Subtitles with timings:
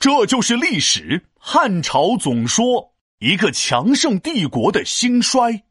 [0.00, 1.22] 这就是历史。
[1.38, 5.62] 汉朝总说一个强盛帝国的兴衰。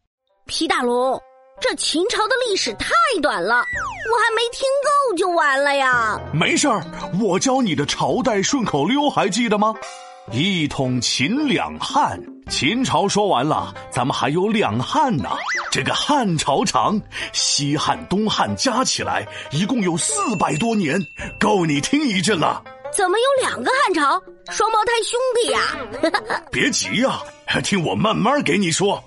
[0.46, 1.20] 皮大龙，
[1.60, 2.92] 这秦朝的历史太
[3.24, 6.22] 短了，我还没听够就完了呀。
[6.32, 6.86] 没事儿，
[7.20, 9.74] 我教你的朝代顺口溜还记得吗？
[10.32, 12.22] 一统秦两汉，
[12.52, 15.32] 秦朝说完了，咱们还有两汉呢。
[15.72, 17.02] 这个汉朝长，
[17.34, 21.02] 西汉、东汉加起来一共有四百多年，
[21.40, 22.64] 够你听一阵了。
[22.92, 24.22] 怎么有两个汉朝？
[24.52, 26.42] 双胞胎兄弟呀！
[26.52, 27.22] 别急呀，
[27.64, 29.04] 听我慢慢给你说。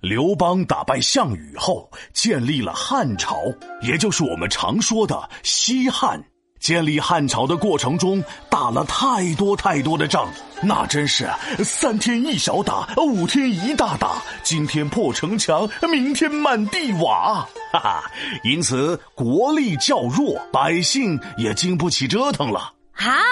[0.00, 3.36] 刘邦打败项羽后，建立了汉朝，
[3.82, 6.22] 也就是我们常说的西汉。
[6.60, 10.28] 建立汉朝的过程中，打了太多太多的仗，
[10.62, 11.28] 那真是
[11.62, 18.10] 三天一小打，五天一大打，今天破城墙，明天满地瓦，哈哈！
[18.42, 22.72] 因此国力较弱，百姓也经不起折腾了。
[23.06, 23.22] 啊，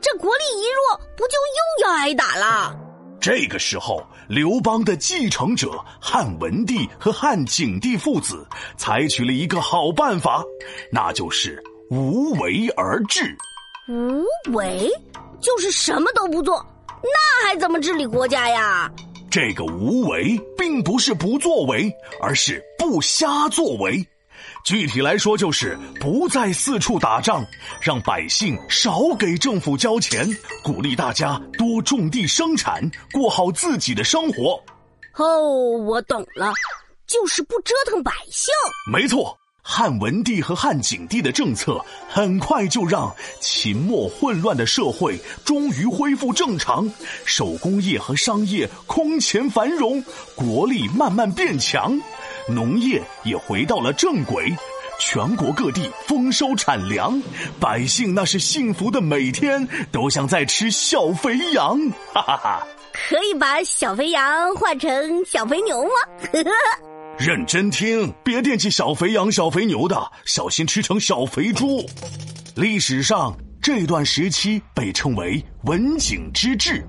[0.00, 1.34] 这国力一弱，不就
[1.84, 2.76] 又要挨打了？
[3.20, 8.44] 这个时候，刘邦的继承者汉文帝和汉景帝父子
[8.76, 10.42] 采取了一个好办法，
[10.90, 11.62] 那就是。
[11.90, 13.36] 无为而治，
[13.88, 14.88] 无为
[15.40, 16.64] 就是什么都不做，
[17.02, 18.88] 那还怎么治理国家呀？
[19.28, 24.06] 这个无为并不是不作为，而是不瞎作为。
[24.64, 27.44] 具体来说，就是不再四处打仗，
[27.80, 30.28] 让百姓少给政府交钱，
[30.62, 34.62] 鼓励大家多种地生产，过好自己的生活。
[35.16, 36.52] 哦，我懂了，
[37.06, 38.52] 就是不折腾百姓。
[38.92, 39.36] 没错。
[39.62, 46.90] 汉文帝和汉景帝的政策很快就让秦末混乱的社会终于恢复正常，
[47.26, 50.02] 手工业和商业空前繁荣，
[50.34, 52.00] 国力慢慢变强，
[52.54, 54.54] 农业也回到了正轨，
[54.98, 57.20] 全国各地丰收产粮，
[57.58, 61.78] 百姓那是幸福的每天都像在吃小肥羊，
[62.12, 62.66] 哈哈哈！
[62.92, 65.90] 可以把小肥羊换成小肥牛吗？
[67.18, 71.84] 认真听，别惦记小肥羊、小肥牛的，小心吃成小肥猪。
[72.56, 76.84] 历史上这段时期被称为文景之治，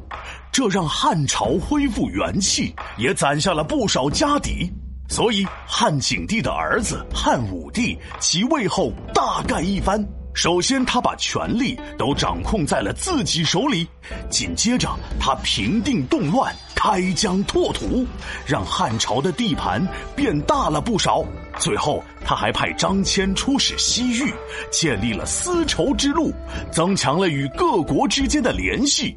[0.52, 4.72] 这让汉朝恢复元气，也攒下了不少家底。
[5.12, 10.02] 所以汉景帝的儿子汉武帝即位后大干一番。
[10.34, 13.86] 首先，他把权力都掌控在了自己手里；
[14.30, 14.90] 紧接着，
[15.20, 18.08] 他平定动乱，开疆拓土，
[18.46, 19.86] 让汉朝的地盘
[20.16, 21.22] 变大了不少。
[21.60, 24.34] 最后，他还派张骞出使西域，
[24.72, 26.34] 建立了丝绸之路，
[26.72, 29.14] 增强了与各国之间的联系。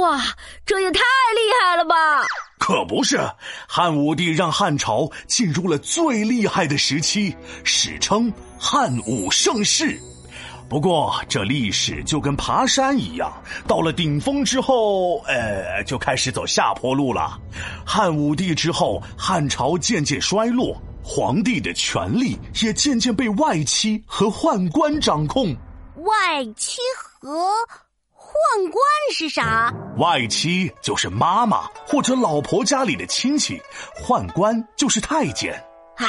[0.00, 0.20] 哇，
[0.64, 1.94] 这也太厉害了吧！
[2.58, 3.18] 可不是，
[3.68, 10.00] 汉武帝让汉朝进入了最厉害的时期，史称汉武盛世。
[10.68, 13.32] 不过，这历史就跟爬山一样，
[13.68, 17.38] 到了顶峰之后，呃，就开始走下坡路了。
[17.84, 25.54] 汉武帝之后，汉朝渐渐衰落，皇帝的权力也渐渐被外戚和宦官掌控。
[25.98, 26.78] 外戚
[27.20, 27.52] 和
[28.36, 28.82] 宦官
[29.14, 29.72] 是啥？
[29.96, 33.58] 外戚就是妈妈或者老婆家里的亲戚，
[33.98, 35.52] 宦官就是太监。
[35.96, 36.06] 唉，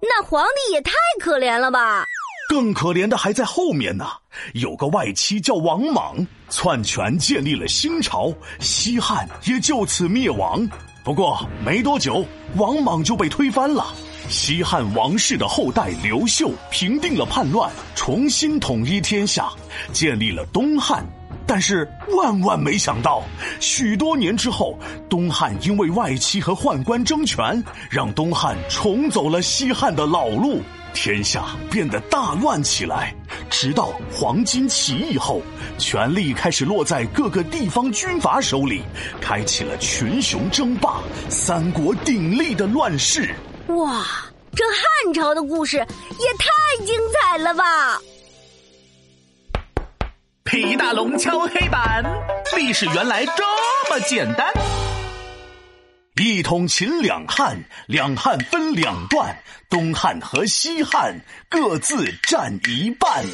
[0.00, 2.04] 那皇帝也太可怜了吧！
[2.48, 4.06] 更可怜的还在后面呢。
[4.54, 10.66] 有个外戚叫王莽，篡权建立了新朝，西汉也就此灭亡。
[11.04, 12.24] 不过没多久，
[12.56, 13.92] 王莽就被推翻了。
[14.28, 19.50] 西汉王室的后代刘秀平定了叛乱，重新统一天下，
[19.92, 21.04] 建立了东汉。
[21.46, 23.22] 但是万万没想到，
[23.60, 30.60] 许多年之后，东汉因为外戚和宦官争权，让东汉重走了西汉的老路。
[30.92, 33.14] 天下变得大乱起来，
[33.50, 35.42] 直到黄巾起义后，
[35.76, 38.82] 权力开始落在各个地方军阀手里，
[39.20, 43.34] 开启了群雄争霸、三国鼎立的乱世。
[43.68, 44.06] 哇，
[44.54, 48.00] 这汉朝的故事也太精彩了吧！
[50.46, 52.04] 皮大龙敲黑板，
[52.56, 53.42] 历史原来这
[53.90, 54.46] 么简单。
[56.22, 57.58] 一统秦两汉，
[57.88, 59.36] 两汉分两段，
[59.68, 63.24] 东汉和西汉各自占一半。